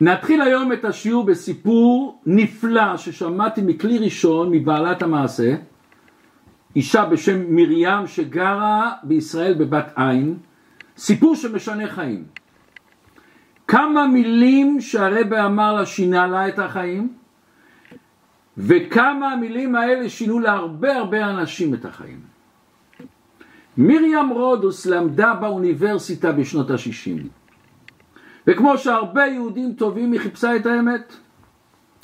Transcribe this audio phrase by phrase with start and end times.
[0.00, 5.54] נתחיל היום את השיעור בסיפור נפלא ששמעתי מכלי ראשון מבעלת המעשה,
[6.76, 10.36] אישה בשם מרים שגרה בישראל בבת עין,
[10.96, 12.24] סיפור שמשנה חיים.
[13.68, 17.12] כמה מילים שהרבה אמר לה שינה לה את החיים,
[18.58, 22.20] וכמה המילים האלה שינו להרבה הרבה אנשים את החיים.
[23.78, 27.28] מרים רודוס למדה באוניברסיטה בשנות ה-60.
[28.46, 31.16] וכמו שהרבה יהודים טובים היא חיפשה את האמת.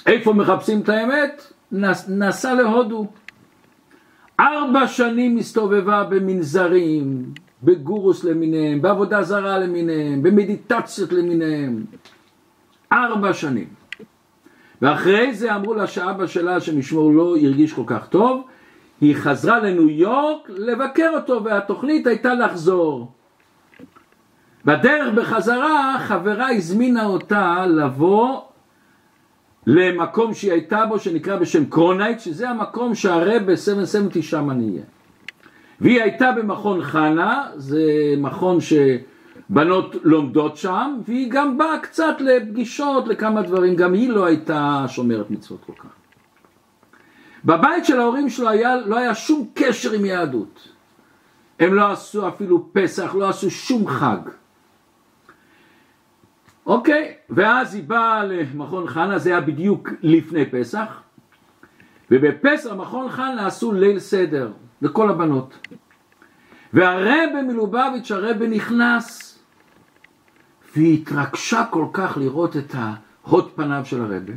[0.06, 1.52] איפה מחפשים את האמת?
[1.72, 3.06] נס, נסע להודו.
[4.40, 7.24] ארבע שנים הסתובבה במנזרים,
[7.62, 11.84] בגורוס למיניהם, בעבודה זרה למיניהם, במדיטציות למיניהם.
[12.92, 13.68] ארבע שנים.
[14.82, 18.46] ואחרי זה אמרו לה שאבא שלה שמשמור לא הרגיש כל כך טוב,
[19.00, 23.12] היא חזרה לניו יורק לבקר אותו והתוכנית הייתה לחזור.
[24.64, 28.40] בדרך בחזרה חברה הזמינה אותה לבוא
[29.66, 34.82] למקום שהיא הייתה בו שנקרא בשם קרונייט שזה המקום שהרבה 770 שם אני אהיה
[35.80, 37.82] והיא הייתה במכון חנה זה
[38.18, 44.84] מכון שבנות לומדות שם והיא גם באה קצת לפגישות לכמה דברים גם היא לא הייתה
[44.88, 45.90] שומרת מצוות כל כך.
[47.44, 50.68] בבית של ההורים שלו היה, לא היה שום קשר עם יהדות.
[51.60, 54.18] הם לא עשו אפילו פסח, לא עשו שום חג
[56.66, 61.02] אוקיי, ואז היא באה למכון חנה, זה היה בדיוק לפני פסח,
[62.10, 64.52] ובפסח מכון חנה עשו ליל סדר
[64.82, 65.68] לכל הבנות.
[66.72, 69.38] והרבה מלובביץ' הרבה נכנס,
[70.76, 74.32] והיא התרגשה כל כך לראות את ההוד פניו של הרבה,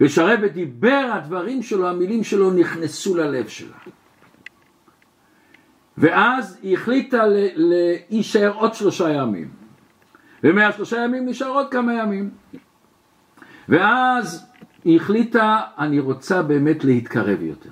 [0.00, 3.76] ושהרבה דיבר, הדברים שלו, המילים שלו נכנסו ללב שלה.
[5.98, 7.22] ואז היא החליטה
[7.56, 9.65] להישאר עוד שלושה ימים.
[10.46, 12.30] ומהשלושה ימים נשאר עוד כמה ימים.
[13.68, 14.46] ואז
[14.84, 17.70] היא החליטה, אני רוצה באמת להתקרב יותר.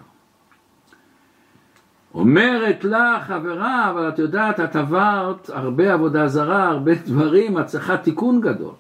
[2.15, 7.97] אומרת לה חברה, אבל את יודעת, את עברת הרבה עבודה זרה, הרבה דברים, את צריכה
[7.97, 8.75] תיקון גדול.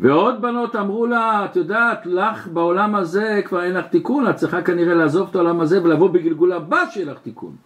[0.00, 4.62] ועוד בנות אמרו לה, את יודעת, לך בעולם הזה כבר אין לך תיקון, את צריכה
[4.62, 7.56] כנראה לעזוב את העולם הזה ולבוא בגלגול הבא שיהיה לך תיקון.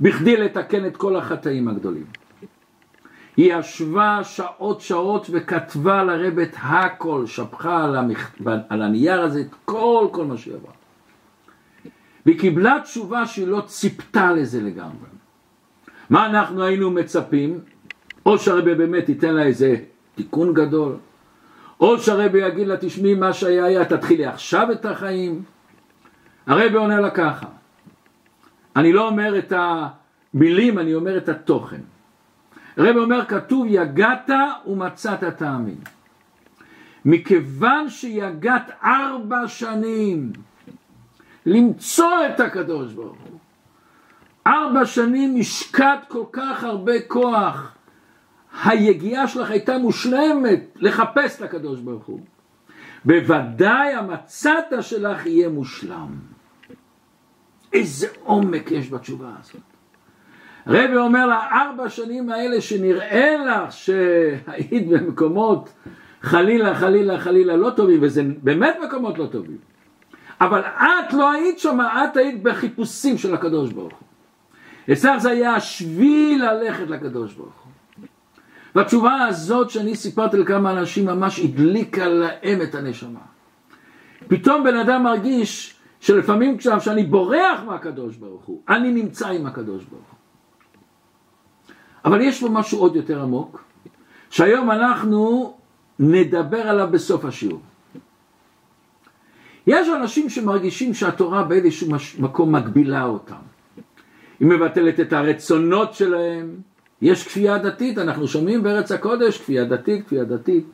[0.00, 2.23] בכדי לתקן את כל החטאים הגדולים.
[3.36, 8.30] היא ישבה שעות שעות וכתבה לרב את הכל, שפכה על, המכ...
[8.68, 10.72] על הנייר הזה את כל כל מה שהיא עברה.
[12.26, 15.08] והיא קיבלה תשובה שהיא לא ציפתה לזה לגמרי.
[16.10, 17.60] מה אנחנו היינו מצפים?
[18.26, 19.76] או שהרבה באמת ייתן לה איזה
[20.14, 20.96] תיקון גדול,
[21.80, 25.42] או שהרבה יגיד לה תשמעי מה שהיה היה תתחילי עכשיו את החיים.
[26.46, 27.46] הרבה עונה לה ככה,
[28.76, 31.80] אני לא אומר את המילים, אני אומר את התוכן.
[32.76, 34.30] הרב אומר כתוב יגעת
[34.66, 35.78] ומצאת תאמין.
[37.04, 40.32] מכיוון שיגעת ארבע שנים
[41.46, 43.38] למצוא את הקדוש ברוך הוא
[44.46, 47.74] ארבע שנים השקעת כל כך הרבה כוח
[48.64, 52.20] היגיעה שלך הייתה מושלמת לחפש את הקדוש ברוך הוא.
[53.04, 56.08] בוודאי המצאת שלך יהיה מושלם.
[57.72, 59.73] איזה עומק יש בתשובה הזאת
[60.66, 65.72] רבי אומר לה, ארבע שנים האלה שנראה לך שהיית במקומות
[66.22, 69.56] חלילה, חלילה, חלילה לא טובים, וזה באמת מקומות לא טובים,
[70.40, 74.92] אבל את לא היית שם, את היית בחיפושים של הקדוש ברוך הוא.
[74.92, 77.72] אצלך זה היה השביל ללכת לקדוש ברוך הוא.
[78.74, 83.20] והתשובה הזאת שאני סיפרתי לכמה אנשים ממש הדליקה להם את הנשמה.
[84.28, 90.06] פתאום בן אדם מרגיש שלפעמים כשאני בורח מהקדוש ברוך הוא, אני נמצא עם הקדוש ברוך
[90.10, 90.13] הוא.
[92.04, 93.64] אבל יש פה משהו עוד יותר עמוק,
[94.30, 95.54] שהיום אנחנו
[95.98, 97.60] נדבר עליו בסוף השיעור.
[99.66, 101.88] יש אנשים שמרגישים שהתורה באיזשהו
[102.18, 103.42] מקום מגבילה אותם.
[104.40, 106.56] היא מבטלת את הרצונות שלהם.
[107.02, 110.66] יש כפייה דתית, אנחנו שומעים בארץ הקודש כפייה דתית, כפייה דתית,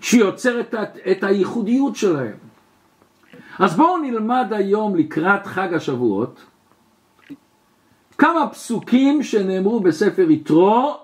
[0.00, 2.36] שיוצרת את, את הייחודיות שלהם.
[3.58, 6.44] אז בואו נלמד היום לקראת חג השבועות
[8.24, 10.96] כמה פסוקים שנאמרו בספר יתרו,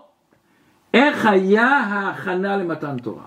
[0.95, 3.27] איך היה ההכנה למתן תורה.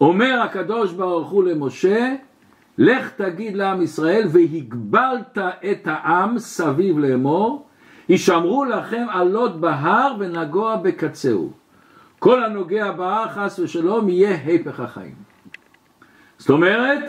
[0.00, 2.14] אומר הקדוש ברוך הוא למשה,
[2.78, 7.66] לך תגיד לעם ישראל והגבלת את העם סביב לאמור,
[8.08, 11.52] הישמרו לכם עלות בהר ונגוע בקצהו.
[12.18, 15.14] כל הנוגע בהר חס ושלום יהיה הפך החיים.
[16.38, 17.02] זאת אומרת,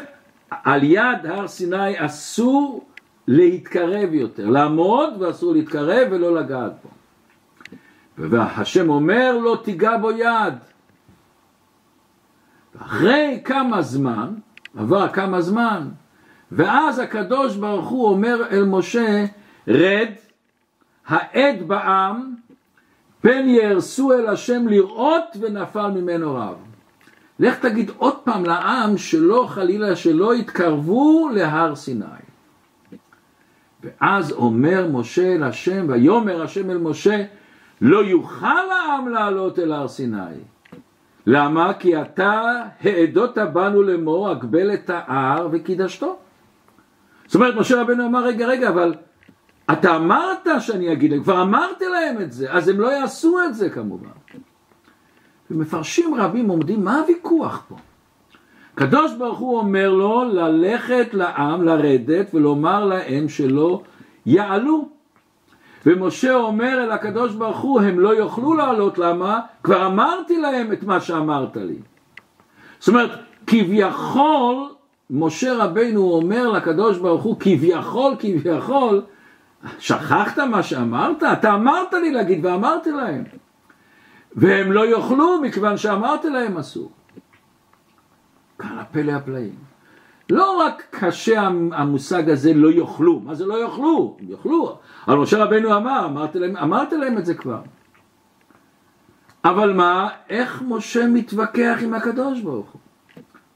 [0.49, 2.90] על יד הר סיני אסור
[3.31, 6.89] להתקרב יותר, לעמוד ואסור להתקרב ולא לגעת בו.
[8.17, 10.53] והשם אומר לא תיגע בו יד,
[12.81, 14.33] אחרי כמה זמן,
[14.77, 15.89] עבר כמה זמן,
[16.51, 19.25] ואז הקדוש ברוך הוא אומר אל משה,
[19.67, 20.09] רד,
[21.07, 22.35] העד בעם,
[23.21, 26.55] פן יהרסו אל השם לראות ונפל ממנו רב.
[27.39, 32.20] לך תגיד עוד פעם לעם שלא חלילה שלא יתקרבו להר סיני.
[33.83, 37.23] ואז אומר משה אל השם, ויאמר השם אל משה,
[37.81, 40.17] לא יוכל העם לעלות אל הר סיני.
[41.27, 41.73] למה?
[41.73, 42.41] כי אתה
[42.81, 46.17] העדות בנו לאמור, הגבל את ההר וקידשתו.
[47.25, 48.93] זאת אומרת, משה רבנו אמר, רגע, רגע, אבל
[49.71, 53.55] אתה אמרת שאני אגיד להם, כבר אמרתי להם את זה, אז הם לא יעשו את
[53.55, 54.07] זה כמובן.
[55.51, 57.75] ומפרשים רבים עומדים, מה הוויכוח פה?
[58.73, 63.81] הקדוש ברוך הוא אומר לו ללכת לעם, לרדת ולומר להם שלא
[64.25, 64.89] יעלו.
[65.85, 69.39] ומשה אומר אל הקדוש ברוך הוא, הם לא יוכלו לעלות, למה?
[69.63, 71.77] כבר אמרתי להם את מה שאמרת לי.
[72.79, 73.11] זאת אומרת,
[73.47, 74.55] כביכול,
[75.09, 79.01] משה רבינו אומר לקדוש ברוך הוא, כביכול, כביכול,
[79.79, 81.23] שכחת מה שאמרת?
[81.23, 83.23] אתה אמרת לי להגיד ואמרתי להם.
[84.35, 86.91] והם לא יאכלו מכיוון שאמרתי להם אסור.
[88.61, 89.55] כאן הפלא הפלאים.
[90.29, 91.41] לא רק קשה
[91.71, 94.17] המושג הזה לא יאכלו, מה זה לא יאכלו?
[94.19, 94.77] הם יאכלו.
[95.07, 97.61] אבל משה רבנו אמר, אמרתי להם, אמרתי להם את זה כבר.
[99.45, 102.81] אבל מה, איך משה מתווכח עם הקדוש ברוך הוא?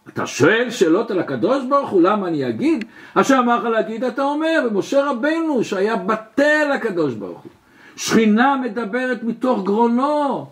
[0.09, 2.85] אתה שואל שאלות על הקדוש ברוך הוא, למה אני אגיד?
[3.13, 7.51] אשר אמר לך להגיד אתה אומר, ומשה רבנו שהיה בטל הקדוש ברוך הוא.
[7.95, 10.47] שכינה מדברת מתוך גרונו.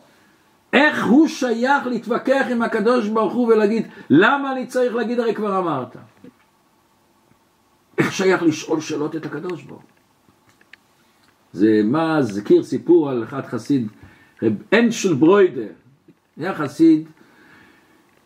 [0.73, 5.59] איך הוא שייך להתווכח עם הקדוש ברוך הוא ולהגיד, למה אני צריך להגיד הרי כבר
[5.59, 5.97] אמרת?
[7.97, 9.89] איך שייך לשאול שאלות את הקדוש ברוך הוא?
[11.53, 13.87] זה מה, זכיר סיפור על אחד חסיד,
[14.43, 15.67] רב אנשל ברוידר,
[16.37, 17.07] היה חסיד,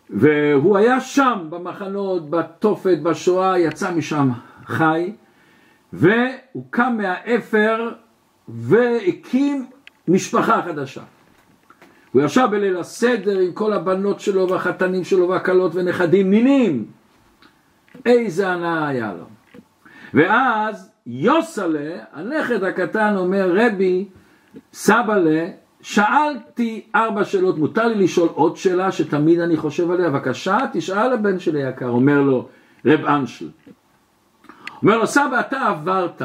[0.10, 4.30] והוא היה שם במחנות, בתופת, בשואה, יצא משם
[4.66, 5.14] חי,
[5.94, 7.92] והוא קם מהאפר
[8.48, 9.66] והקים
[10.08, 11.04] משפחה חדשה.
[12.12, 16.86] הוא ישב בליל הסדר עם כל הבנות שלו והחתנים שלו והכלות ונכדים נינים.
[18.06, 19.26] איזה הנאה היה לו.
[20.14, 24.06] ואז יוסלה, הנכד הקטן אומר רבי,
[24.74, 25.48] סבאלה,
[25.82, 31.40] שאלתי ארבע שאלות, מותר לי לשאול עוד שאלה שתמיד אני חושב עליה, בבקשה תשאל הבן
[31.40, 32.48] שלי היקר, אומר לו
[32.86, 33.50] רב אנשל.
[34.82, 36.22] אומר לו סבא אתה עברת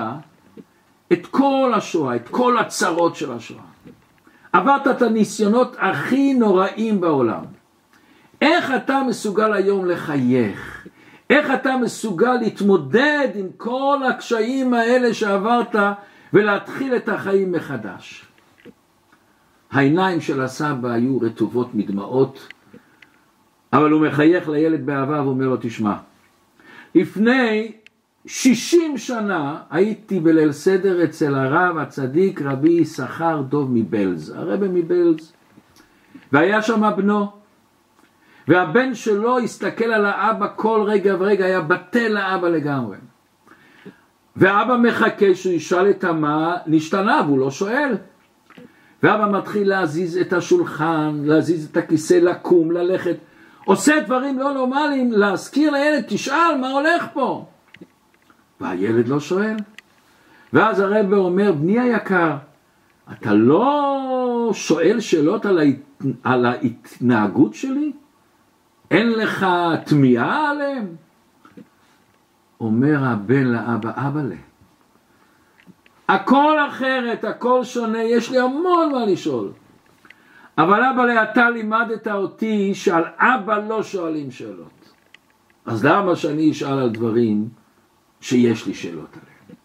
[1.12, 3.71] את כל השואה, את כל הצרות של השואה.
[4.52, 7.44] עברת את הניסיונות הכי נוראים בעולם.
[8.40, 10.86] איך אתה מסוגל היום לחייך?
[11.30, 15.74] איך אתה מסוגל להתמודד עם כל הקשיים האלה שעברת
[16.32, 18.26] ולהתחיל את החיים מחדש?
[19.70, 22.48] העיניים של הסבא היו רטובות מדמעות,
[23.72, 25.94] אבל הוא מחייך לילד באהבה ואומר לו, תשמע,
[26.94, 27.72] לפני
[28.26, 35.32] שישים שנה הייתי בליל סדר אצל הרב הצדיק רבי יששכר דוב מבלז, הרבי מבלז,
[36.32, 37.30] והיה שם בנו,
[38.48, 42.96] והבן שלו הסתכל על האבא כל רגע ורגע, היה בטל לאבא לגמרי.
[44.36, 47.96] ואבא מחכה שהוא ישאל את המה, נשתנה, והוא לא שואל.
[49.02, 53.16] ואבא מתחיל להזיז את השולחן, להזיז את הכיסא, לקום, ללכת,
[53.64, 57.46] עושה דברים לא נורמליים, להזכיר לילד, תשאל מה הולך פה.
[58.62, 59.56] והילד לא שואל.
[60.52, 62.36] ואז הרב אומר, בני היקר,
[63.12, 66.02] אתה לא שואל שאלות על, ההת...
[66.24, 67.92] על ההתנהגות שלי?
[68.90, 69.46] אין לך
[69.84, 70.86] תמיהה עליהם?
[72.60, 74.36] אומר הבן לאבא, אבא לה,
[76.08, 79.48] הכל אחרת, הכל שונה, יש לי המון מה לשאול.
[80.58, 84.92] אבל אבא לה, אתה לימדת אותי שעל אבא לא שואלים שאלות.
[85.66, 87.48] אז למה שאני אשאל על דברים
[88.22, 89.58] שיש לי שאלות עליהם.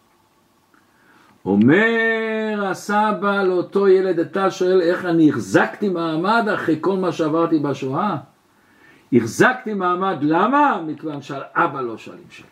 [1.45, 8.17] אומר הסבא לאותו ילד, אתה שואל איך אני החזקתי מעמד אחרי כל מה שעברתי בשואה?
[9.13, 10.81] החזקתי מעמד, למה?
[10.87, 12.51] מכיוון שעל אבא לא שואלים שאלות.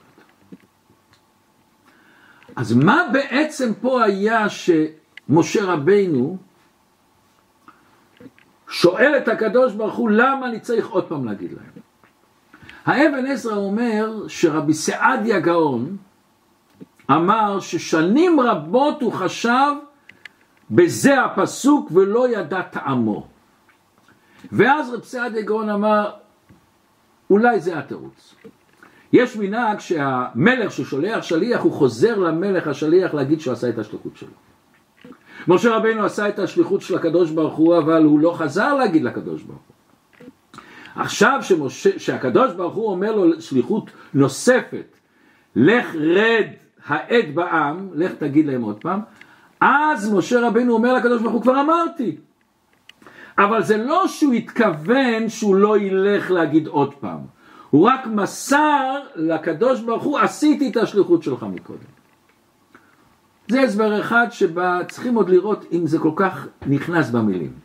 [2.55, 6.37] אז מה בעצם פה היה שמשה רבינו
[8.69, 11.74] שואל את הקדוש ברוך הוא למה אני צריך עוד פעם להגיד להם?
[12.85, 15.97] האבן עזרא אומר שרבי סעדיה גאון
[17.11, 19.73] אמר ששנים רבות הוא חשב
[20.71, 23.27] בזה הפסוק ולא ידע טעמו.
[24.51, 26.11] ואז רבי סעדיה גאון אמר
[27.29, 28.35] אולי זה התירוץ.
[29.13, 34.29] יש מנהג שהמלך ששולח שליח הוא חוזר למלך השליח להגיד שהוא עשה את השליחות שלו.
[35.47, 39.43] משה רבינו עשה את השליחות של הקדוש ברוך הוא אבל הוא לא חזר להגיד לקדוש
[39.43, 39.74] ברוך הוא.
[40.95, 44.97] עכשיו שמשה, שהקדוש ברוך הוא אומר לו שליחות נוספת,
[45.55, 46.47] לך רד
[46.85, 48.99] העד בעם, לך תגיד להם עוד פעם,
[49.61, 52.15] אז משה רבנו אומר לקדוש ברוך הוא, כבר אמרתי.
[53.37, 57.19] אבל זה לא שהוא התכוון שהוא לא ילך להגיד עוד פעם.
[57.69, 61.95] הוא רק מסר לקדוש ברוך הוא, עשיתי את השליחות שלך מקודם.
[63.47, 67.64] זה הסבר אחד שבה צריכים עוד לראות אם זה כל כך נכנס במילים.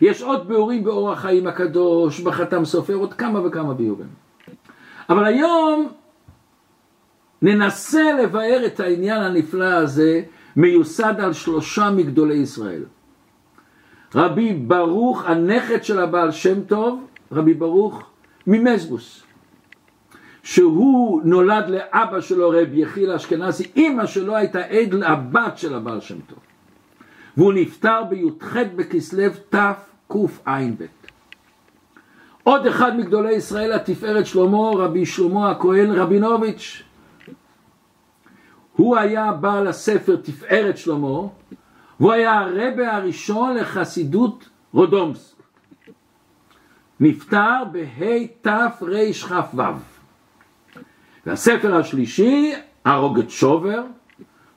[0.00, 4.08] יש עוד ביאורים באור החיים הקדוש, בחתם סופר, עוד כמה וכמה ביאורים.
[5.08, 5.88] אבל היום
[7.42, 10.22] ננסה לבאר את העניין הנפלא הזה,
[10.56, 12.84] מיוסד על שלושה מגדולי ישראל.
[14.14, 18.02] רבי ברוך, הנכד של הבעל שם טוב, רבי ברוך
[18.46, 19.22] ממזבוס,
[20.42, 26.20] שהוא נולד לאבא שלו רבי יחיל אשכנזי, אימא שלו הייתה עד לבת של הבעל שם
[26.20, 26.38] טוב.
[27.36, 29.22] והוא נפטר בי"ח בכסלו
[30.10, 30.84] תקע"ב.
[32.44, 36.82] עוד אחד מגדולי ישראל התפארת שלמה, רבי שלמה הכהן רבינוביץ'.
[38.76, 41.18] הוא היה בעל הספר תפארת שלמה,
[42.00, 45.34] והוא היה הרבה הראשון לחסידות רודומסק.
[47.00, 49.62] נפטר בהתרכ"ו.
[51.26, 52.52] והספר השלישי,
[52.84, 53.82] הרוגת שובר,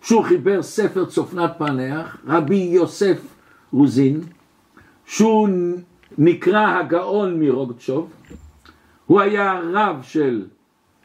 [0.02, 3.18] שהוא חיבר ספר צופנת פענח, רבי יוסף
[3.74, 4.22] רוזין,
[5.06, 5.50] שהוא
[6.18, 8.10] נקרא הגאון מרוגצ'וב,
[9.06, 10.46] הוא היה רב של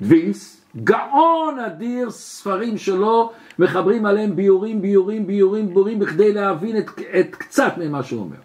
[0.00, 6.90] וילס, גאון אדיר, ספרים שלו, מחברים עליהם ביורים, ביורים, ביורים, ביורים, בכדי להבין את,
[7.20, 8.36] את קצת ממה שהוא אומר.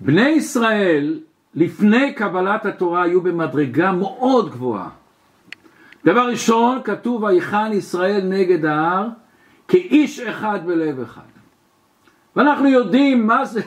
[0.00, 1.20] בני ישראל,
[1.54, 4.88] לפני קבלת התורה, היו במדרגה מאוד גבוהה.
[6.04, 9.08] דבר ראשון, כתוב, ויחן ישראל נגד ההר,
[9.68, 11.22] כאיש אחד בלב אחד.
[12.36, 13.60] ואנחנו יודעים מה זה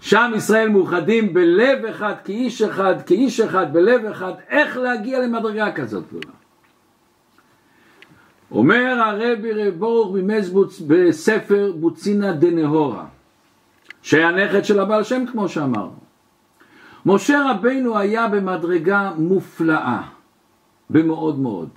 [0.00, 6.04] שעם ישראל מאוחדים בלב אחד, כאיש אחד, כאיש אחד, בלב אחד, איך להגיע למדרגה כזאת
[6.08, 6.34] גדולה.
[8.50, 13.04] אומר הרבי רב ברוך ממזבוץ בספר בוצינה דנהורה,
[14.02, 16.00] שהיה נכד של הבעל שם כמו שאמרנו.
[17.06, 20.02] משה רבנו היה במדרגה מופלאה,
[20.90, 21.68] במאוד מאוד.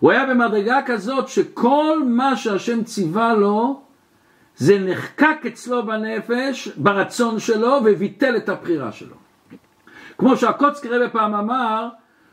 [0.00, 3.80] הוא היה במדרגה כזאת שכל מה שהשם ציווה לו
[4.56, 9.16] זה נחקק אצלו בנפש, ברצון שלו, וביטל את הבחירה שלו.
[10.18, 11.88] כמו שהקוצקי רבי פעם אמר,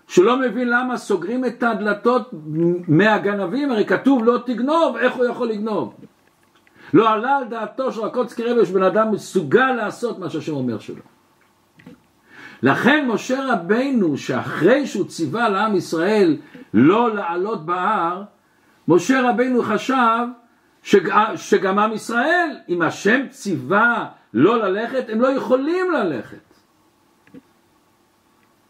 [0.08, 2.30] שהוא לא מבין למה סוגרים את הדלתות
[2.88, 5.94] מהגנבים, הרי כתוב לא תגנוב, איך הוא יכול לגנוב?
[6.94, 11.02] לא עלה על דעתו של הקוצקי רבי שבן אדם מסוגל לעשות מה שהשם אומר שלו.
[12.64, 16.38] לכן משה רבינו, שאחרי שהוא ציווה לעם ישראל
[16.74, 18.24] לא לעלות בהר,
[18.88, 20.26] משה רבינו חשב
[20.84, 21.36] שג...
[21.36, 26.54] שגם עם ישראל, אם השם ציווה לא ללכת, הם לא יכולים ללכת.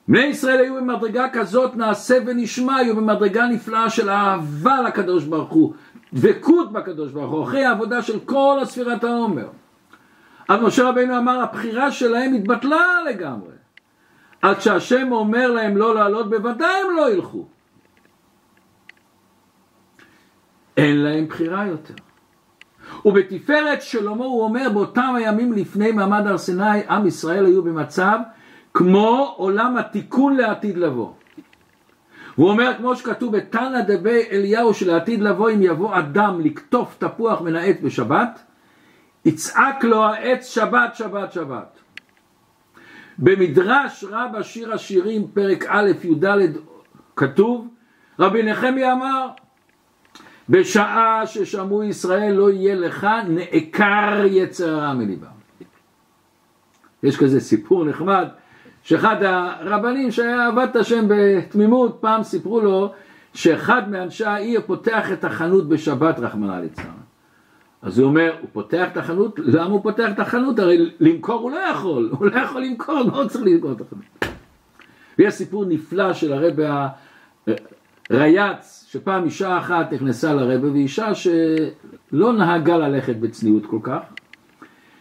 [0.08, 5.74] בני ישראל היו במדרגה כזאת נעשה ונשמע, היו במדרגה נפלאה של אהבה לקדוש ברוך הוא,
[6.14, 9.48] דבקות בקדוש ברוך הוא, אחרי העבודה של כל הספירת העומר.
[10.50, 13.54] אז משה רבינו אמר, הבחירה שלהם התבטלה לגמרי.
[14.42, 17.46] עד שהשם אומר להם לא לעלות, בוודאי הם לא ילכו.
[20.78, 21.94] אין להם בחירה יותר.
[23.06, 28.20] ובתפארת שלמה הוא אומר באותם הימים לפני מעמד הר סיני עם ישראל היו במצב
[28.74, 31.12] כמו עולם התיקון לעתיד לבוא.
[32.36, 37.56] הוא אומר כמו שכתוב בתנא דבי אליהו שלעתיד לבוא אם יבוא אדם לקטוף תפוח מן
[37.56, 38.40] העץ בשבת
[39.26, 41.80] יצעק לו העץ שבת שבת שבת.
[43.18, 46.26] במדרש רבה שיר השירים פרק א' י"ד
[47.16, 47.68] כתוב
[48.20, 49.28] רבי נחמיה אמר
[50.50, 55.28] בשעה ששמעו ישראל לא יהיה לך נעקר יצר הרע מליבם.
[57.04, 58.28] יש כזה סיפור נחמד
[58.84, 62.92] שאחד הרבנים שהיה עבד את השם בתמימות פעם סיפרו לו
[63.34, 66.86] שאחד מאנשי העיר פותח את החנות בשבת רחמנא ליצלן.
[67.82, 70.60] אז הוא אומר, הוא פותח את החנות, למה הוא פותח את החנות?
[70.60, 74.04] הרי למכור הוא לא יכול, הוא לא יכול למכור, לא צריך למכור את החנות.
[75.20, 76.64] ויש סיפור נפלא של הרבי
[78.10, 84.00] הרייץ, שפעם אישה אחת נכנסה לרבי, ואישה שלא נהגה ללכת בצניעות כל כך,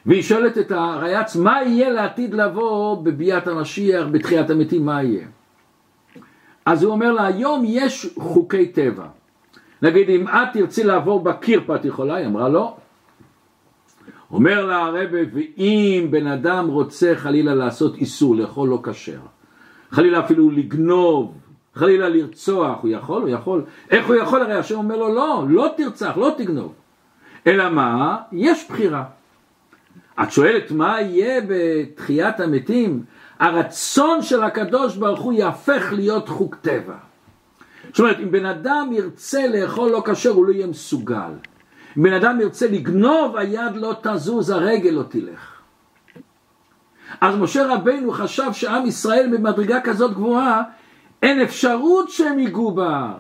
[0.07, 5.27] והיא שואלת את הרייץ, מה יהיה לעתיד לבוא בביאת המשיח, בתחיית המתים, מה יהיה?
[6.67, 9.07] אז הוא אומר לה, היום יש חוקי טבע.
[9.83, 12.15] נגיד, אם את תרצי לעבור בקיר פה, את יכולה?
[12.15, 12.77] היא אמרה, לא.
[14.31, 14.99] אומר לה הרבה,
[15.33, 19.21] ואם בן אדם רוצה חלילה לעשות איסור, לאכול לא כשר,
[19.91, 21.35] חלילה אפילו לגנוב,
[21.75, 23.23] חלילה לרצוח, הוא יכול?
[23.23, 23.65] הוא יכול.
[23.91, 24.43] איך הוא יכול?
[24.43, 26.73] הרי השם אומר לו, לא, לא תרצח, לא תגנוב.
[27.47, 28.17] אלא מה?
[28.33, 29.05] יש בחירה.
[30.23, 33.05] את שואלת מה יהיה בתחיית המתים?
[33.39, 36.95] הרצון של הקדוש ברוך הוא יהפך להיות חוק טבע.
[37.89, 41.33] זאת אומרת, אם בן אדם ירצה לאכול לא כשר, הוא לא יהיה מסוגל.
[41.97, 45.53] אם בן אדם ירצה לגנוב, היד לא תזוז, הרגל לא תלך.
[47.21, 50.63] אז משה רבנו חשב שעם ישראל במדרגה כזאת גבוהה,
[51.23, 53.19] אין אפשרות שהם ייגעו בהר.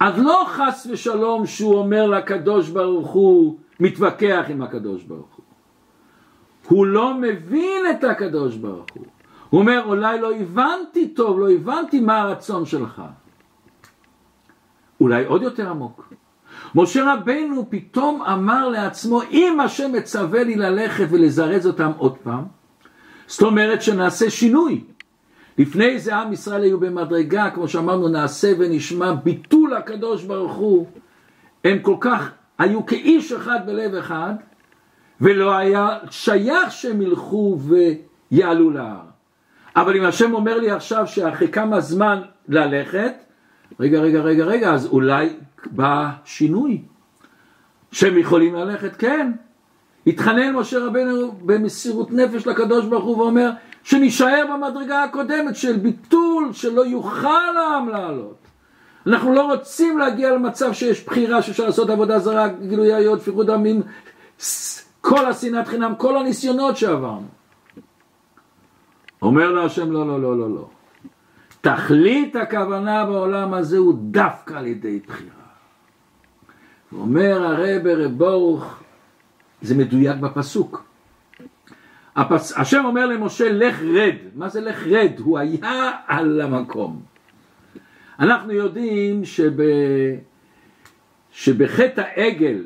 [0.00, 5.44] אז לא חס ושלום שהוא אומר לקדוש ברוך הוא, מתווכח עם הקדוש ברוך הוא.
[6.68, 9.04] הוא לא מבין את הקדוש ברוך הוא.
[9.50, 13.02] הוא אומר, אולי לא הבנתי טוב, לא הבנתי מה הרצון שלך.
[15.00, 16.12] אולי עוד יותר עמוק.
[16.74, 22.44] משה רבנו פתאום אמר לעצמו, אם השם מצווה לי ללכת ולזרז אותם עוד פעם,
[23.26, 24.84] זאת אומרת שנעשה שינוי.
[25.58, 30.86] לפני זה עם ישראל היו במדרגה, כמו שאמרנו, נעשה ונשמע, ביטול הקדוש ברוך הוא.
[31.64, 34.34] הם כל כך היו כאיש אחד בלב אחד,
[35.20, 37.58] ולא היה שייך שהם ילכו
[38.30, 39.12] ויעלו להר.
[39.76, 43.12] אבל אם השם אומר לי עכשיו שאחרי כמה זמן ללכת,
[43.80, 45.36] רגע, רגע, רגע, רגע, אז אולי
[45.70, 46.82] בא שינוי.
[47.92, 49.32] שהם יכולים ללכת, כן.
[50.06, 53.50] התחנן משה רבנו במסירות נפש לקדוש ברוך הוא ואומר
[53.84, 58.36] שנישאר במדרגה הקודמת של ביטול שלא יוכל העם לעלות.
[59.06, 63.82] אנחנו לא רוצים להגיע למצב שיש בחירה שאפשר לעשות עבודה זרה, גילוי עריות, שפיכות דמים,
[65.00, 67.26] כל השנאת חינם, כל הניסיונות שעברנו.
[69.22, 70.68] אומר לו השם לא, לא, לא, לא, לא.
[71.60, 75.42] תכלית הכוונה בעולם הזה הוא דווקא על ידי בחירה.
[76.98, 78.80] אומר הרב רב ברוך,
[79.62, 80.91] זה מדויק בפסוק.
[82.16, 82.52] הפס...
[82.58, 85.12] השם אומר למשה לך רד, מה זה לך רד?
[85.18, 87.02] הוא היה על המקום.
[88.18, 89.52] אנחנו יודעים שב...
[91.30, 92.64] שבחטא העגל,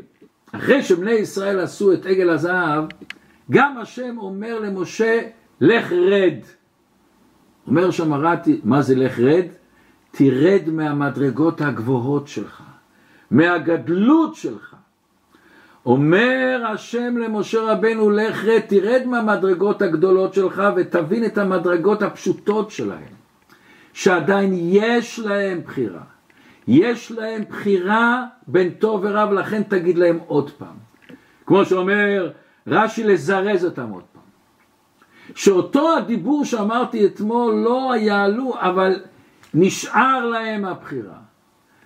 [0.53, 2.85] אחרי שבני ישראל עשו את עגל הזהב,
[3.51, 5.21] גם השם אומר למשה
[5.61, 6.39] לך רד.
[7.67, 9.47] אומר שם הרתי, מה זה לך רד?
[10.11, 12.63] תרד מהמדרגות הגבוהות שלך,
[13.31, 14.76] מהגדלות שלך.
[15.87, 23.15] אומר השם למשה רבנו לך רד, תרד מהמדרגות הגדולות שלך ותבין את המדרגות הפשוטות שלהם,
[23.93, 26.03] שעדיין יש להם בחירה.
[26.69, 30.77] יש להם בחירה בין טוב ורע ולכן תגיד להם עוד פעם.
[31.47, 32.33] כמו שאומר
[32.67, 34.23] רש"י לזרז אותם עוד פעם.
[35.35, 39.01] שאותו הדיבור שאמרתי אתמול לא יעלו אבל
[39.55, 41.19] נשאר להם הבחירה.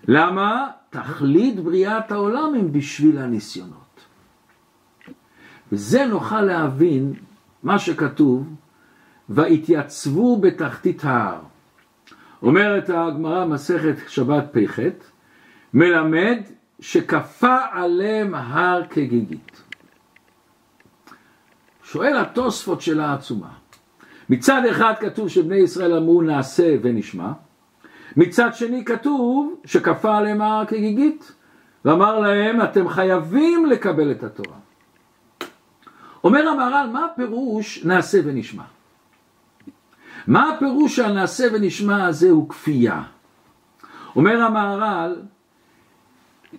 [0.08, 0.68] למה?
[0.90, 3.89] תכלית בריאת העולם הם בשביל הניסיונות.
[5.72, 7.12] וזה נוכל להבין
[7.62, 8.54] מה שכתוב,
[9.28, 11.40] והתייצבו בתחתית ההר.
[12.42, 14.78] אומרת הגמרא מסכת שבת פ"ח,
[15.74, 16.38] מלמד
[16.80, 19.62] שכפה עליהם הר כגיגית.
[21.82, 23.50] שואל התוספות של העצומה.
[24.30, 27.32] מצד אחד כתוב שבני ישראל אמרו נעשה ונשמע,
[28.16, 31.32] מצד שני כתוב שכפה עליהם הר כגיגית,
[31.84, 34.59] ואמר להם אתם חייבים לקבל את התורה.
[36.24, 38.62] אומר המהר"ל, מה הפירוש נעשה ונשמע?
[40.26, 43.02] מה הפירוש שהנעשה ונשמע הזה הוא כפייה?
[44.16, 45.16] אומר המהר"ל,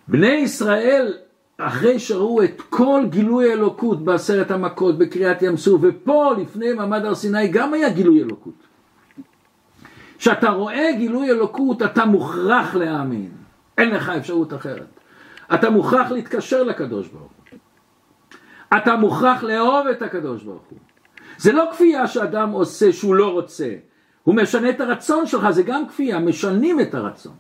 [0.08, 1.14] בני ישראל
[1.58, 7.16] אחרי שראו את כל גילוי אלוקות בעשרת המכות בקריאת ים סוף ופה לפני מעמד הר
[7.16, 8.54] סיני גם היה גילוי אלוקות.
[10.18, 13.32] כשאתה רואה גילוי אלוקות אתה מוכרח להאמין,
[13.78, 15.00] אין לך אפשרות אחרת.
[15.54, 17.60] אתה מוכרח להתקשר לקדוש ברוך הוא.
[18.78, 20.80] אתה מוכרח לאהוב את הקדוש ברוך הוא.
[21.38, 23.70] זה לא כפייה שאדם עושה שהוא לא רוצה,
[24.24, 27.34] הוא משנה את הרצון שלך, זה גם כפייה, משנים את הרצון.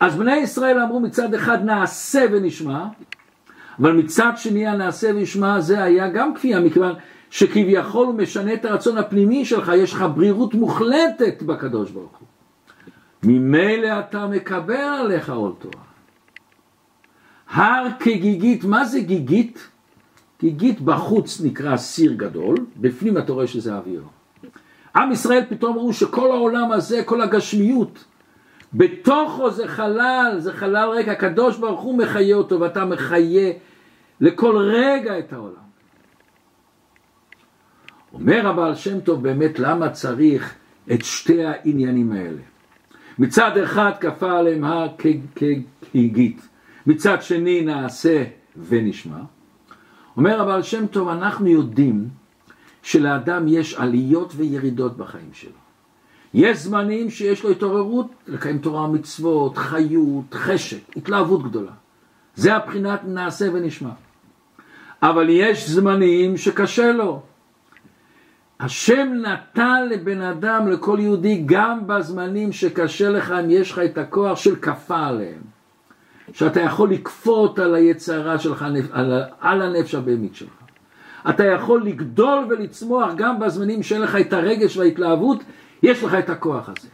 [0.00, 2.86] אז בני ישראל אמרו מצד אחד נעשה ונשמע,
[3.80, 6.94] אבל מצד שני הנעשה ונשמע זה היה גם כפייה, מכיוון
[7.30, 12.28] שכביכול הוא משנה את הרצון הפנימי שלך, יש לך ברירות מוחלטת בקדוש ברוך הוא.
[13.22, 15.84] ממילא אתה מקבל עליך עול תורה.
[17.50, 19.68] הר כגיגית, מה זה גיגית?
[20.40, 24.02] גיגית בחוץ נקרא סיר גדול, בפנים אתה רואה שזה אוויר.
[24.96, 28.04] עם ישראל פתאום ראו שכל העולם הזה, כל הגשמיות,
[28.74, 33.52] בתוכו זה חלל, זה חלל ריק, הקדוש ברוך הוא מחיה אותו ואתה מחיה
[34.20, 35.66] לכל רגע את העולם.
[38.12, 40.54] אומר הבעל שם טוב באמת למה צריך
[40.92, 42.42] את שתי העניינים האלה.
[43.18, 44.88] מצד אחד כפה עליהם הר
[45.34, 46.48] כגיגית,
[46.86, 48.24] מצד שני נעשה
[48.68, 49.35] ונשמע.
[50.16, 52.08] אומר הבעל שם טוב, אנחנו יודעים
[52.82, 55.66] שלאדם יש עליות וירידות בחיים שלו.
[56.34, 61.72] יש זמנים שיש לו התעוררות לקיים תורה ומצוות, חיות, חשק, התלהבות גדולה.
[62.34, 63.90] זה הבחינת נעשה ונשמע.
[65.02, 67.22] אבל יש זמנים שקשה לו.
[68.60, 74.38] השם נתן לבן אדם, לכל יהודי, גם בזמנים שקשה לך, אם יש לך את הכוח
[74.38, 75.55] של כפה עליהם.
[76.32, 80.52] שאתה יכול לכפות על היצרה שלך, על, על הנפש הבהמית שלך.
[81.30, 85.42] אתה יכול לגדול ולצמוח גם בזמנים שאין לך את הרגש וההתלהבות,
[85.82, 86.88] יש לך את הכוח הזה.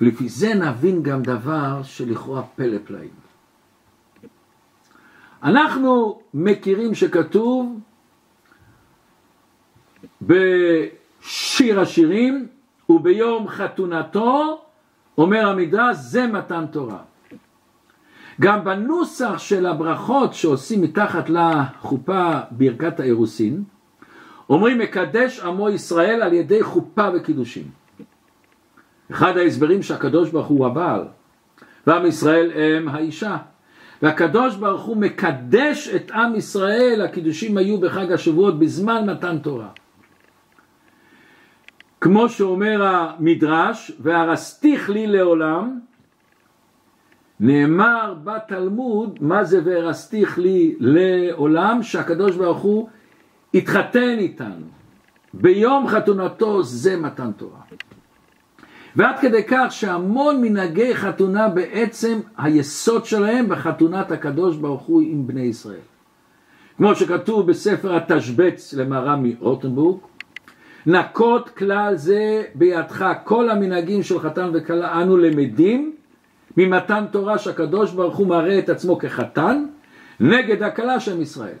[0.00, 3.10] ולפי זה נבין גם דבר שלכאורה פלא פלאים.
[5.42, 7.80] אנחנו מכירים שכתוב
[10.22, 12.48] בשיר השירים
[12.88, 14.64] וביום חתונתו
[15.18, 17.02] אומר המדרש זה מתן תורה.
[18.40, 23.62] גם בנוסח של הברכות שעושים מתחת לחופה ברכת האירוסין
[24.50, 27.64] אומרים מקדש עמו ישראל על ידי חופה וקידושים.
[29.10, 31.04] אחד ההסברים שהקדוש ברוך הוא הבעל
[31.86, 33.36] ועם ישראל הם האישה
[34.02, 39.68] והקדוש ברוך הוא מקדש את עם ישראל, הקידושים היו בחג השבועות בזמן מתן תורה.
[42.00, 45.80] כמו שאומר המדרש, והרסתיך לי לעולם,
[47.42, 52.88] נאמר בתלמוד, מה זה והרסתיך לי לעולם, שהקדוש ברוך הוא
[53.54, 54.66] התחתן איתנו.
[55.34, 57.60] ביום חתונתו זה מתן תורה.
[58.96, 65.42] ועד כדי כך שהמון מנהגי חתונה בעצם היסוד שלהם בחתונת הקדוש ברוך הוא עם בני
[65.42, 65.86] ישראל.
[66.76, 69.98] כמו שכתוב בספר התשבץ למהר"ם מאוטנבורג,
[70.86, 75.92] נקות כלל זה בידך כל המנהגים של חתן וכלה אנו למדים
[76.56, 79.66] ממתן תורה שהקדוש ברוך הוא מראה את עצמו כחתן
[80.20, 81.58] נגד הכלה של ישראל.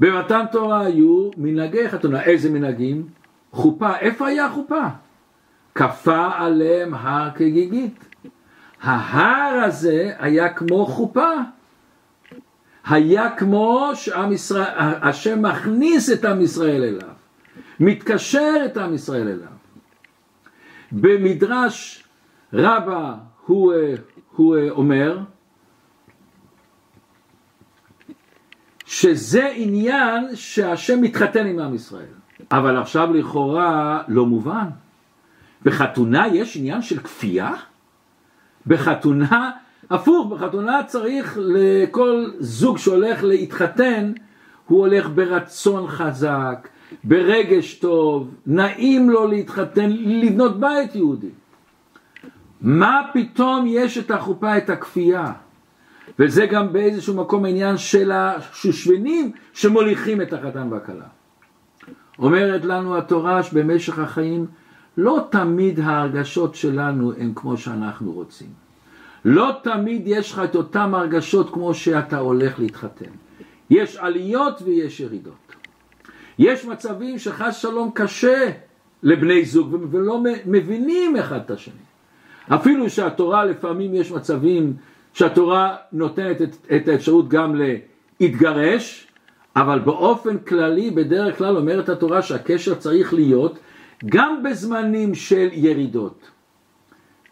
[0.00, 3.06] במתן תורה היו מנהגי חתונה, איזה מנהגים?
[3.52, 4.86] חופה, איפה היה חופה?
[5.74, 8.04] כפה עליהם הר כגיגית.
[8.82, 11.32] ההר הזה היה כמו חופה.
[12.86, 17.08] היה כמו שעם ישראל, השם מכניס את עם ישראל אליו,
[17.80, 19.52] מתקשר את עם ישראל אליו.
[20.92, 22.01] במדרש
[22.52, 23.14] רבה
[23.46, 23.74] הוא,
[24.36, 25.18] הוא אומר
[28.86, 32.14] שזה עניין שהשם מתחתן עם עם ישראל.
[32.50, 34.68] אבל עכשיו לכאורה לא מובן.
[35.62, 37.54] בחתונה יש עניין של כפייה?
[38.66, 39.50] בחתונה,
[39.90, 44.12] הפוך, בחתונה צריך לכל זוג שהולך להתחתן,
[44.66, 46.68] הוא הולך ברצון חזק,
[47.04, 51.30] ברגש טוב, נעים לו להתחתן, לבנות בית יהודי.
[52.62, 55.32] מה פתאום יש את החופה, את הכפייה?
[56.18, 61.04] וזה גם באיזשהו מקום העניין של השושבינים שמוליכים את החתן והכלה.
[62.18, 64.46] אומרת לנו התורה שבמשך החיים
[64.96, 68.48] לא תמיד ההרגשות שלנו הן כמו שאנחנו רוצים.
[69.24, 73.10] לא תמיד יש לך את אותן הרגשות כמו שאתה הולך להתחתן.
[73.70, 75.52] יש עליות ויש ירידות.
[76.38, 78.50] יש מצבים שחס שלום קשה
[79.02, 81.91] לבני זוג ולא מבינים אחד את השני.
[82.54, 84.76] אפילו שהתורה לפעמים יש מצבים
[85.12, 87.54] שהתורה נותנת את, את האפשרות גם
[88.20, 89.06] להתגרש,
[89.56, 93.58] אבל באופן כללי בדרך כלל אומרת התורה שהקשר צריך להיות
[94.06, 96.30] גם בזמנים של ירידות.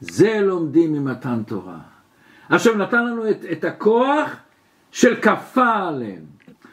[0.01, 1.79] זה לומדים ממתן תורה.
[2.49, 4.37] עכשיו נתן לנו את, את הכוח
[4.91, 6.23] של כפה עליהם,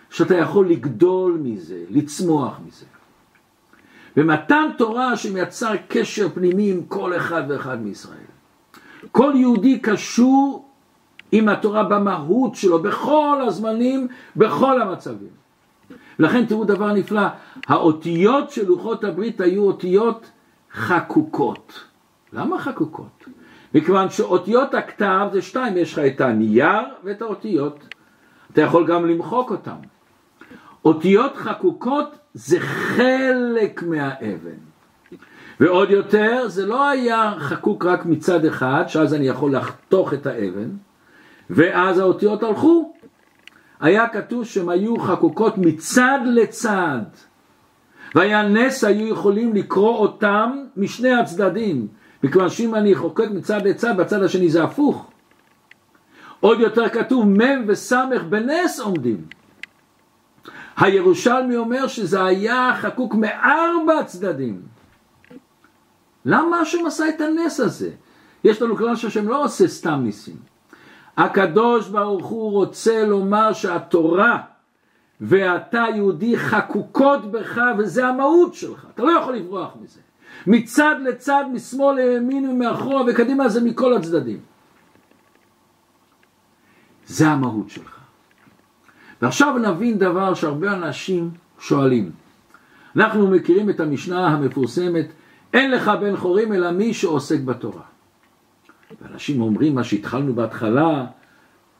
[0.09, 2.85] שאתה יכול לגדול מזה, לצמוח מזה.
[4.17, 8.26] ומתן תורה שמייצר קשר פנימי עם כל אחד ואחד מישראל.
[9.11, 10.65] כל יהודי קשור
[11.31, 15.37] עם התורה במהות שלו, בכל הזמנים, בכל המצבים.
[16.19, 17.21] לכן תראו דבר נפלא,
[17.67, 20.31] האותיות של לוחות הברית היו אותיות
[20.73, 21.83] חקוקות.
[22.33, 23.25] למה חקוקות?
[23.73, 27.95] מכיוון שאותיות הכתב זה שתיים, יש לך את הנייר ואת האותיות.
[28.51, 29.75] אתה יכול גם למחוק אותם.
[30.85, 34.66] אותיות חקוקות זה חלק מהאבן.
[35.59, 40.69] ועוד יותר, זה לא היה חקוק רק מצד אחד, שאז אני יכול לחתוך את האבן,
[41.49, 42.93] ואז האותיות הלכו.
[43.79, 46.99] היה כתוב שהן היו חקוקות מצד לצד.
[48.15, 51.87] והיה נס היו יכולים לקרוא אותם משני הצדדים.
[52.23, 55.11] מכיוון שאם אני חוקק מצד לצד, בצד השני זה הפוך.
[56.39, 57.93] עוד יותר כתוב מ' וס'
[58.29, 59.17] בנס עומדים.
[60.77, 64.76] הירושלמי אומר שזה היה חקוק מארבע צדדים.
[66.27, 67.91] למה השם עשה את הנס הזה?
[68.43, 70.35] יש לנו כלל שהשם לא עושה סתם ניסים.
[71.17, 74.41] הקדוש ברוך הוא רוצה לומר שהתורה
[75.21, 79.99] ואתה יהודי חקוקות בך וזה המהות שלך, אתה לא יכול לברוח מזה.
[80.47, 84.39] מצד לצד, משמאל לימין ומאחורה וקדימה זה מכל הצדדים.
[87.07, 87.97] זה המהות שלך.
[89.21, 92.11] ועכשיו נבין דבר שהרבה אנשים שואלים.
[92.95, 95.05] אנחנו מכירים את המשנה המפורסמת,
[95.53, 97.81] אין לך בן חורים אלא מי שעוסק בתורה.
[99.01, 101.05] ואנשים אומרים מה שהתחלנו בהתחלה,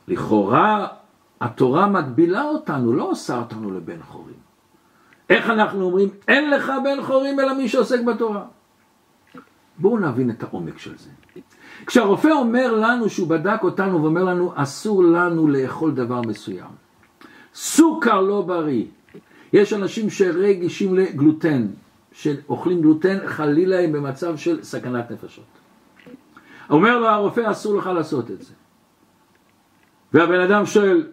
[0.07, 0.87] לכאורה
[1.41, 4.47] התורה מגבילה אותנו, לא עושה אותנו לבן חורים.
[5.29, 8.45] איך אנחנו אומרים, אין לך בן חורים אלא מי שעוסק בתורה.
[9.77, 11.09] בואו נבין את העומק של זה.
[11.85, 16.69] כשהרופא אומר לנו שהוא בדק אותנו ואומר לנו אסור לנו לאכול דבר מסוים.
[17.53, 18.85] סוכר לא בריא.
[19.53, 21.67] יש אנשים שרגישים לגלוטן,
[22.17, 25.45] שאוכלים גלוטן חלילה הם במצב של סכנת נפשות.
[26.69, 28.53] אומר לו הרופא אסור לך לעשות את זה.
[30.13, 31.07] והבן אדם שואל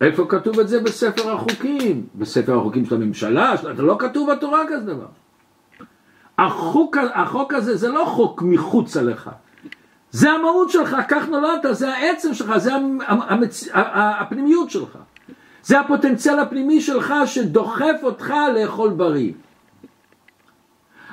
[0.00, 2.06] איפה כתוב את זה בספר החוקים?
[2.14, 3.56] בספר החוקים של הממשלה?
[3.76, 5.06] זה לא כתוב בתורה כזה דבר.
[6.38, 9.30] החוק, החוק הזה זה לא חוק מחוץ עליך.
[10.10, 12.72] זה המהות שלך, כך נולדת, זה העצם שלך, זה
[13.08, 13.68] המצ...
[13.72, 14.98] הפנימיות שלך.
[15.62, 19.32] זה הפוטנציאל הפנימי שלך שדוחף אותך לאכול בריא.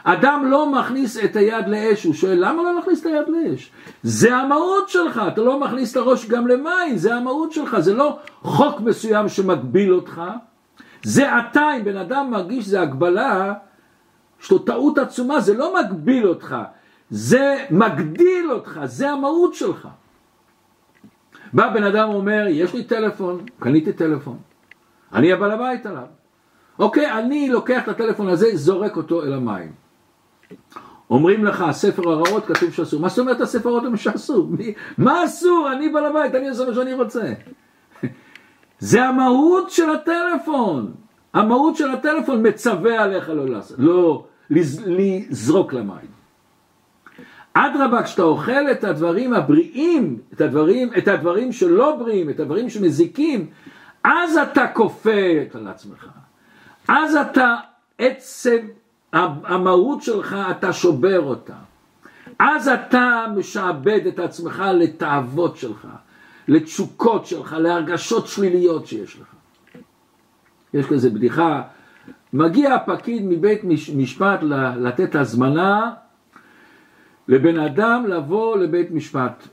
[0.03, 3.71] אדם לא מכניס את היד לאש, הוא שואל למה לא מכניס את היד לאש?
[4.03, 8.19] זה המהות שלך, אתה לא מכניס את הראש גם למים, זה המהות שלך, זה לא
[8.41, 10.21] חוק מסוים שמגביל אותך,
[11.03, 13.53] זה אתה, אם בן אדם מרגיש שזה הגבלה,
[14.41, 16.55] יש לו טעות עצומה, זה לא מגביל אותך,
[17.09, 19.87] זה מגדיל אותך, זה המהות שלך.
[21.53, 24.37] בא בן אדם אומר, יש לי טלפון, קניתי טלפון,
[25.13, 26.05] אני הבעל הבית עליו.
[26.79, 29.80] אוקיי, אני לוקח את הטלפון הזה, זורק אותו אל המים.
[31.09, 33.01] אומרים לך, ספר הרעות כתוב שאסור.
[33.01, 34.49] מה זאת אומרת הספר הרעות אומרים שאסור?
[34.97, 35.69] מה אסור?
[35.73, 37.33] אני בעל הבית, אני עושה מה שאני רוצה.
[38.79, 40.91] זה המהות של הטלפון.
[41.33, 46.11] המהות של הטלפון מצווה עליך לא לעשות, לא לזרוק למים.
[47.53, 53.47] אדרבה, כשאתה אוכל את הדברים הבריאים, את הדברים, את הדברים שלא בריאים, את הדברים שמזיקים,
[54.03, 55.21] אז אתה כופה
[55.53, 56.07] על עצמך.
[56.87, 57.55] אז אתה
[57.97, 58.57] עצם
[59.13, 61.53] המהות שלך, אתה שובר אותה.
[62.39, 65.87] אז אתה משעבד את עצמך לתאוות שלך,
[66.47, 69.27] לתשוקות שלך, להרגשות שליליות שיש לך.
[70.73, 71.61] יש כזה בדיחה,
[72.33, 73.61] מגיע הפקיד מבית
[73.95, 74.39] משפט
[74.77, 75.93] לתת הזמנה
[77.27, 79.47] לבן אדם לבוא לבית משפט.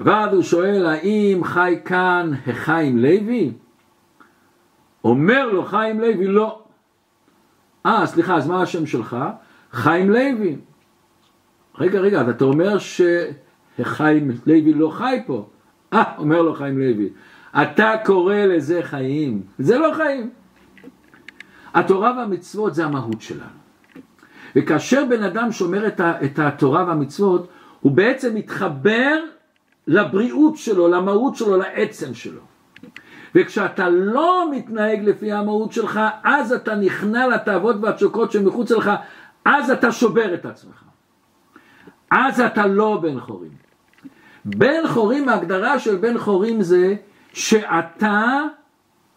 [0.00, 3.52] ואז הוא שואל, האם חי כאן החיים לוי?
[5.04, 6.62] אומר לו חיים לוי, לא.
[7.86, 9.16] אה, סליחה, אז מה השם שלך?
[9.72, 10.56] חיים לוי.
[11.78, 15.48] רגע, רגע, אז אתה אומר שחיים לוי לא חי פה.
[15.92, 17.08] אה, אומר לו חיים לוי,
[17.62, 19.42] אתה קורא לזה חיים.
[19.58, 20.30] זה לא חיים.
[21.74, 23.58] התורה והמצוות זה המהות שלנו.
[24.56, 27.48] וכאשר בן אדם שומר את, את התורה והמצוות,
[27.80, 29.24] הוא בעצם מתחבר
[29.86, 32.40] לבריאות שלו, למהות שלו, לעצם שלו.
[33.34, 38.90] וכשאתה לא מתנהג לפי המהות שלך, אז אתה נכנע לתאוות והתשוקות שמחוץ לך,
[39.44, 40.82] אז אתה שובר את עצמך.
[42.10, 43.52] אז אתה לא בן חורים.
[44.44, 46.94] בן חורים, ההגדרה של בן חורים זה
[47.32, 48.42] שאתה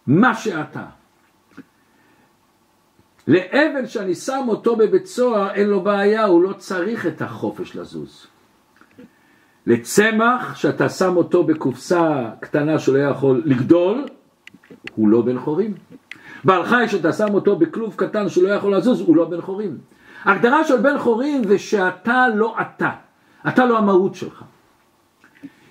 [0.08, 0.86] מה שאתה.
[3.28, 8.31] לאבן שאני שם אותו בבית סוהר אין לו בעיה, הוא לא צריך את החופש לזוז.
[9.68, 14.06] לצמח שאתה שם אותו בקופסה קטנה שלא יכול לגדול,
[14.96, 15.74] הוא לא בן חורים.
[16.44, 19.78] בעל חי שאתה שם אותו בכלוב קטן שלא יכול לזוז, הוא לא בן חורים.
[20.26, 22.90] הגדרה של בן חורים זה שאתה לא אתה,
[23.48, 24.44] אתה לא המהות שלך.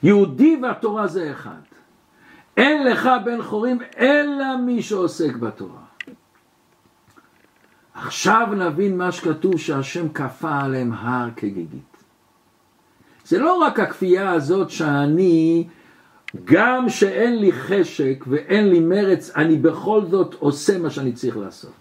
[0.03, 1.61] יהודי והתורה זה אחד.
[2.57, 5.81] אין לך בן חורים אלא מי שעוסק בתורה.
[7.95, 11.90] עכשיו נבין מה שכתוב שהשם כפה עליהם הר כגיגית.
[13.31, 15.67] זה לא רק הכפייה הזאת שאני,
[16.45, 21.73] גם שאין לי חשק ואין לי מרץ, אני בכל זאת עושה מה שאני צריך לעשות.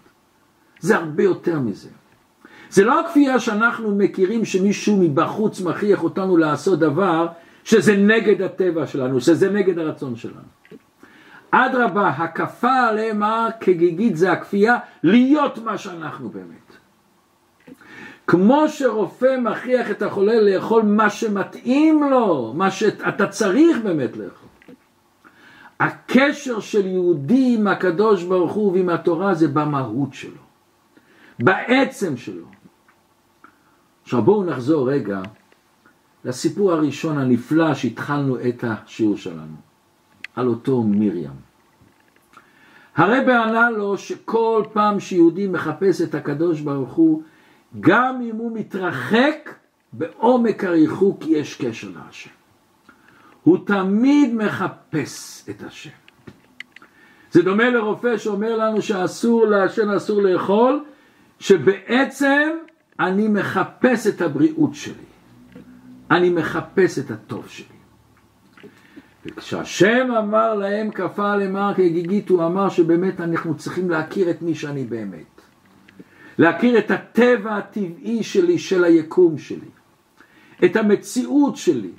[0.80, 1.88] זה הרבה יותר מזה.
[2.70, 7.26] זה לא הכפייה שאנחנו מכירים שמישהו מבחוץ מכריח אותנו לעשות דבר
[7.64, 10.50] שזה נגד הטבע שלנו, שזה נגד הרצון שלנו.
[11.50, 13.22] אדרבה, הכפה עליהם
[13.60, 16.59] כגיגית זה הכפייה להיות מה שאנחנו באמת.
[18.30, 24.48] כמו שרופא מכריח את החולה לאכול מה שמתאים לו, מה שאתה צריך באמת לאכול.
[25.80, 30.42] הקשר של יהודי עם הקדוש ברוך הוא ועם התורה זה במהות שלו,
[31.38, 32.46] בעצם שלו.
[34.02, 35.20] עכשיו בואו נחזור רגע
[36.24, 39.56] לסיפור הראשון הנפלא שהתחלנו את השיעור שלנו,
[40.36, 41.30] על אותו מרים.
[42.96, 47.22] הרבי ענה לו שכל פעם שיהודי מחפש את הקדוש ברוך הוא,
[47.80, 49.54] גם אם הוא מתרחק,
[49.92, 52.30] בעומק הריחוק יש קשר להשם.
[53.42, 55.90] הוא תמיד מחפש את השם.
[57.32, 60.84] זה דומה לרופא שאומר לנו שאסור לעשן, אסור לאכול,
[61.38, 62.50] שבעצם
[63.00, 64.94] אני מחפש את הבריאות שלי.
[66.10, 67.66] אני מחפש את הטוב שלי.
[69.26, 74.84] וכשהשם אמר להם כפה למר כגיגית, הוא אמר שבאמת אנחנו צריכים להכיר את מי שאני
[74.84, 75.39] באמת.
[76.40, 79.68] להכיר את הטבע הטבעי שלי, של היקום שלי.
[80.64, 81.90] את המציאות שלי,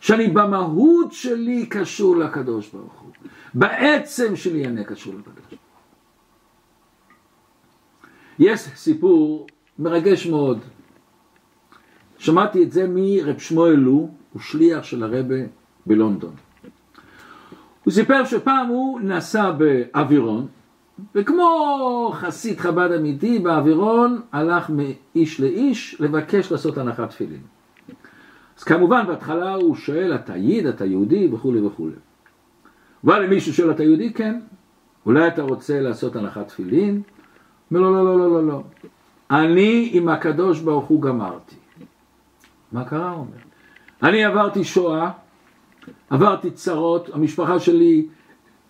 [0.00, 3.10] שאני במהות שלי קשור לקדוש ברוך הוא.
[3.54, 5.58] בעצם שלי אני קשור לקדוש ברוך הוא.
[8.38, 9.46] יש סיפור
[9.78, 10.58] מרגש מאוד.
[12.18, 15.34] שמעתי את זה מרב שמואל לו, הוא שליח של הרבה
[15.86, 16.34] בלונדון.
[17.84, 20.46] הוא סיפר שפעם הוא נסע באווירון,
[21.14, 27.40] וכמו חסיד חב"ד אמיתי באווירון הלך מאיש לאיש לבקש לעשות הנחת תפילין.
[28.58, 31.94] אז כמובן בהתחלה הוא שואל אתה ייד, אתה יהודי וכולי וכולי.
[33.04, 34.40] אבל אם מישהו שואל אתה יהודי כן,
[35.06, 37.02] אולי אתה רוצה לעשות הנחת תפילין?
[37.70, 38.62] לו לא לא לא לא לא,
[39.30, 41.56] אני עם הקדוש ברוך הוא גמרתי.
[42.72, 43.10] מה קרה?
[43.10, 43.42] הוא אומר.
[44.02, 45.10] אני עברתי שואה,
[46.10, 48.06] עברתי צרות, המשפחה שלי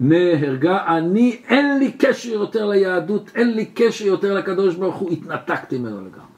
[0.03, 5.79] נהרגה, אני אין לי קשר יותר ליהדות, אין לי קשר יותר לקדוש ברוך הוא, התנתקתי
[5.79, 6.33] ממנו לגמרי.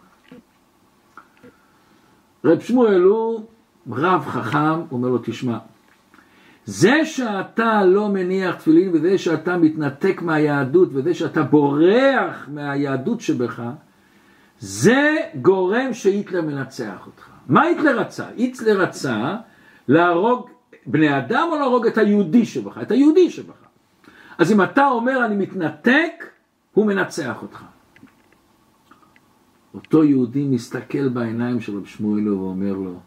[2.44, 3.44] רב שמואל הוא
[3.90, 5.58] רב חכם, אומר לו תשמע,
[6.64, 13.62] זה שאתה לא מניח תפילין וזה שאתה מתנתק מהיהדות וזה שאתה בורח מהיהדות שבך,
[14.58, 17.28] זה גורם שהיטלר מנצח אותך.
[17.48, 18.24] מה היטלר רצה?
[18.36, 19.36] היטלר רצה
[19.88, 20.48] להרוג
[20.86, 22.78] בני אדם או להרוג את היהודי שבך?
[22.82, 23.54] את היהודי שבך.
[24.38, 26.24] אז אם אתה אומר אני מתנתק,
[26.72, 27.64] הוא מנצח אותך.
[29.74, 32.98] אותו יהודי מסתכל בעיניים של רב שמואל ואומר לו,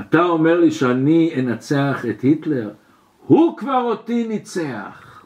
[0.00, 2.70] אתה אומר לי שאני אנצח את היטלר?
[3.26, 5.24] הוא כבר אותי ניצח.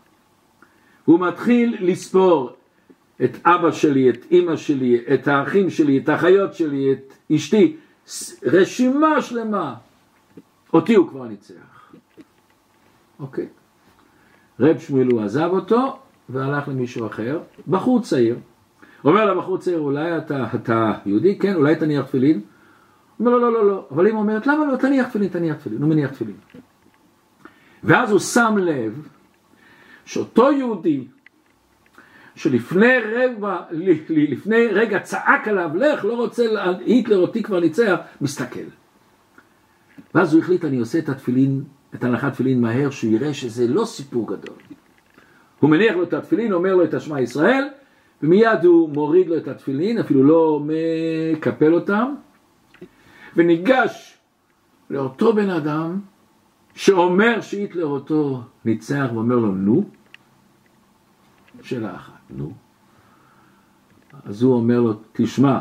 [1.05, 2.51] הוא מתחיל לספור
[3.25, 7.77] את אבא שלי, את אימא שלי, את האחים שלי, את האחיות שלי, את אשתי,
[8.43, 9.75] רשימה שלמה.
[10.73, 11.93] אותי הוא כבר ניצח.
[13.21, 13.49] אוקיי.
[14.61, 18.37] רב שמואל הוא עזב אותו והלך למישהו אחר, בחור צעיר.
[19.05, 21.39] אומר לבחור צעיר, אולי אתה, אתה יהודי?
[21.39, 22.41] כן, אולי תניח תפילין?
[23.21, 23.87] אומר לו, לא, לא, לא.
[23.91, 24.77] אבל אמא אומרת, למה לא?
[24.77, 25.83] תניח תפילין, תניח תפילין.
[25.83, 26.37] הוא מניח תפילין.
[27.85, 29.09] ואז הוא שם לב
[30.05, 31.05] שאותו יהודי
[32.35, 33.57] שלפני רגע,
[34.11, 36.43] לפני רגע צעק עליו, לך, לא רוצה,
[36.85, 38.82] היטלר אותי כבר ניצח, מסתכל.
[40.15, 43.85] ואז הוא החליט, אני עושה את התפילין, את הנחת תפילין מהר, שהוא יראה שזה לא
[43.85, 44.57] סיפור גדול.
[45.61, 47.69] הוא מניח לו את התפילין, אומר לו את השמע ישראל,
[48.23, 52.15] ומיד הוא מוריד לו את התפילין, אפילו לא מקפל אותם,
[53.37, 54.19] וניגש
[54.91, 56.01] לאותו בן אדם
[56.75, 59.85] שאומר שהיטלר אותו ניצח ואומר לו נו,
[61.63, 62.53] שאלה אחת, נו.
[64.25, 65.59] אז הוא אומר לו, תשמע,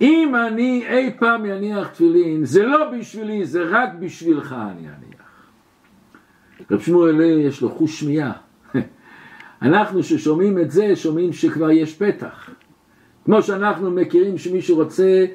[0.00, 5.16] אם אני אי פעם יניח תפילין, זה לא בשבילי, זה רק בשבילך אני אניח.
[6.70, 8.32] רב שמואל יש לו חוש שמיעה.
[9.62, 12.50] אנחנו ששומעים את זה, שומעים שכבר יש פתח.
[13.24, 15.26] כמו שאנחנו מכירים שמישהו רוצה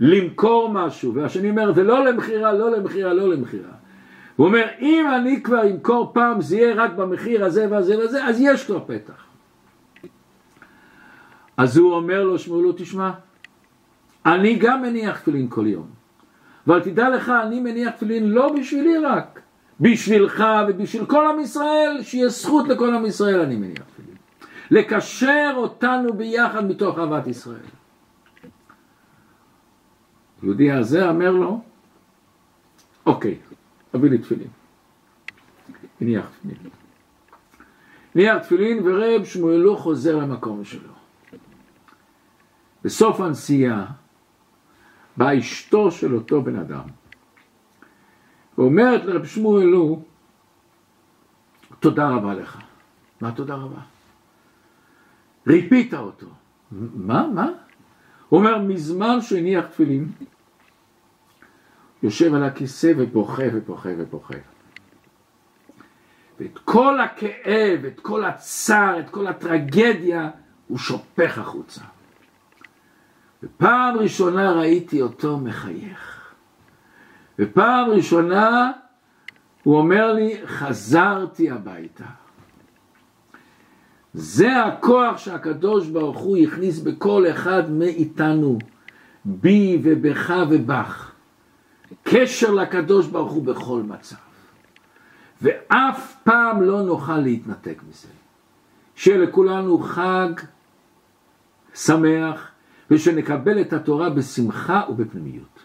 [0.00, 3.72] למכור משהו, והשני אומר, זה לא למכירה, לא למכירה, לא למכירה.
[4.36, 8.40] הוא אומר, אם אני כבר אמכור פעם, זה יהיה רק במחיר הזה והזה והזה, אז
[8.40, 9.24] יש כבר פתח.
[11.56, 13.10] אז הוא אומר לו, שמואלו, תשמע,
[14.26, 15.86] אני גם מניח תפילין כל יום.
[16.66, 19.40] אבל תדע לך, אני מניח תפילין לא בשבילי רק,
[19.80, 24.16] בשבילך ובשביל כל עם ישראל, שיהיה זכות לכל עם ישראל אני מניח תפילין.
[24.70, 27.60] לקשר אותנו ביחד מתוך אהבת ישראל.
[30.42, 31.60] יהודי הזה אומר לו,
[33.06, 33.38] אוקיי,
[33.94, 34.48] אביא לי תפילין.
[36.00, 36.56] הניח תפילין.
[38.14, 40.92] הניח תפילין ורב שמואלו חוזר למקום שלו.
[42.84, 43.86] בסוף הנסיעה
[45.20, 46.84] באה אשתו של אותו בן אדם
[48.58, 50.02] ואומרת לרב שמואלו
[51.80, 52.58] תודה רבה לך.
[53.20, 53.80] מה תודה רבה?
[55.46, 56.26] ריפית אותו.
[56.72, 57.28] מה?
[57.34, 57.48] מה?
[58.28, 60.08] הוא אומר, מזמן שהוא הניח תפילין,
[62.02, 64.34] יושב על הכיסא ובוכה ובוכה ובוכה.
[66.40, 70.30] ואת כל הכאב, את כל הצער, את כל הטרגדיה,
[70.68, 71.84] הוא שופך החוצה.
[73.42, 76.32] ופעם ראשונה ראיתי אותו מחייך.
[77.38, 78.72] ופעם ראשונה
[79.62, 82.04] הוא אומר לי, חזרתי הביתה.
[84.14, 88.58] זה הכוח שהקדוש ברוך הוא הכניס בכל אחד מאיתנו,
[89.24, 91.12] בי ובך ובך.
[92.02, 94.16] קשר לקדוש ברוך הוא בכל מצב.
[95.42, 98.08] ואף פעם לא נוכל להתנתק מזה.
[98.94, 100.28] שיהיה לכולנו חג
[101.74, 102.49] שמח,
[102.90, 105.59] ושנקבל את התורה בשמחה ובפנימיות.